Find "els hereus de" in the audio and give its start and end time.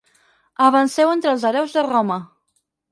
1.35-1.87